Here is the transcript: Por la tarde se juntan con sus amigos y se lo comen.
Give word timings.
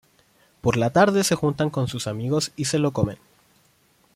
Por 0.61 0.77
la 0.77 0.89
tarde 0.89 1.23
se 1.23 1.35
juntan 1.35 1.69
con 1.69 1.87
sus 1.87 2.07
amigos 2.07 2.53
y 2.55 2.65
se 2.65 2.79
lo 2.79 2.91
comen. 2.91 3.19